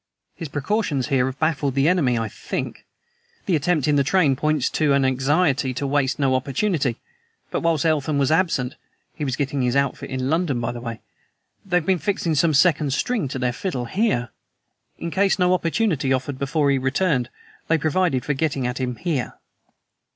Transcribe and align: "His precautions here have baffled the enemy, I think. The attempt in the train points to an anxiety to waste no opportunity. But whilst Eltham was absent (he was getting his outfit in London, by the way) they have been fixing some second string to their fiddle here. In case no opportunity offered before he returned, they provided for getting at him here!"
"His 0.33 0.49
precautions 0.49 1.09
here 1.09 1.27
have 1.27 1.37
baffled 1.37 1.75
the 1.75 1.87
enemy, 1.87 2.17
I 2.17 2.27
think. 2.27 2.85
The 3.45 3.55
attempt 3.55 3.87
in 3.87 3.97
the 3.97 4.03
train 4.03 4.35
points 4.35 4.67
to 4.71 4.93
an 4.93 5.05
anxiety 5.05 5.75
to 5.75 5.85
waste 5.85 6.17
no 6.17 6.33
opportunity. 6.33 6.97
But 7.51 7.59
whilst 7.61 7.85
Eltham 7.85 8.17
was 8.17 8.31
absent 8.31 8.77
(he 9.13 9.23
was 9.23 9.35
getting 9.35 9.61
his 9.61 9.75
outfit 9.75 10.09
in 10.09 10.27
London, 10.27 10.59
by 10.59 10.71
the 10.71 10.81
way) 10.81 11.01
they 11.63 11.77
have 11.77 11.85
been 11.85 11.99
fixing 11.99 12.33
some 12.33 12.55
second 12.55 12.93
string 12.93 13.27
to 13.27 13.37
their 13.37 13.53
fiddle 13.53 13.85
here. 13.85 14.29
In 14.97 15.11
case 15.11 15.37
no 15.37 15.53
opportunity 15.53 16.11
offered 16.11 16.39
before 16.39 16.71
he 16.71 16.79
returned, 16.79 17.29
they 17.67 17.77
provided 17.77 18.25
for 18.25 18.33
getting 18.33 18.65
at 18.65 18.79
him 18.79 18.95
here!" 18.95 19.35